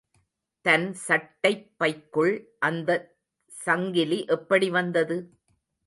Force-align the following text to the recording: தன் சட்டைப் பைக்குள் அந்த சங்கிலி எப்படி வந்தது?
தன் 0.65 0.93
சட்டைப் 1.03 1.67
பைக்குள் 1.77 2.33
அந்த 2.59 2.89
சங்கிலி 3.51 4.25
எப்படி 4.29 4.69
வந்தது? 4.69 5.17